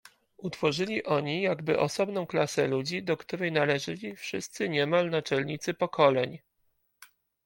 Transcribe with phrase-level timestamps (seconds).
[0.37, 6.39] Utworzyli oni jakby osobną klasę ludzi, do której należeli wszyscy niemal naczelnicy pokoleń.